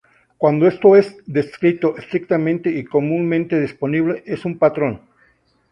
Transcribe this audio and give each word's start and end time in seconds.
Cuando 0.39 0.67
esto 0.67 0.95
es 0.95 1.15
descrito 1.27 1.95
estrictamente 1.95 2.71
y 2.71 2.83
comúnmente 2.85 3.61
disponible, 3.61 4.23
es 4.25 4.45
un 4.45 4.57
patrón. 4.57 4.99